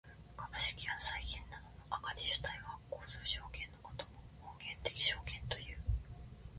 [0.35, 4.07] 株式や債券などの赤字主体が発行する証券のことを
[4.39, 5.77] 本源的証券という。